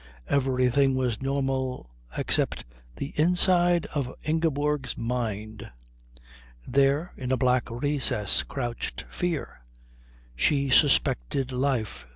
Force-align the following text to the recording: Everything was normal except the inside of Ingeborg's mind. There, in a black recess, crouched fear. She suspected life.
Everything 0.27 0.95
was 0.95 1.21
normal 1.21 1.87
except 2.17 2.65
the 2.95 3.13
inside 3.17 3.85
of 3.93 4.11
Ingeborg's 4.23 4.97
mind. 4.97 5.69
There, 6.67 7.13
in 7.15 7.31
a 7.31 7.37
black 7.37 7.69
recess, 7.69 8.41
crouched 8.41 9.05
fear. 9.11 9.61
She 10.35 10.69
suspected 10.71 11.51
life. 11.51 12.07